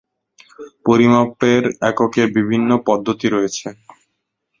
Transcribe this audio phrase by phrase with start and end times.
[0.85, 3.67] পরিমাপের এককের বিভিন্ন পদ্ধতি রয়েছে।